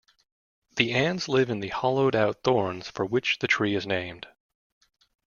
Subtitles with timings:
[0.77, 4.27] The ants live in the hollowed-out thorns for which the tree is named.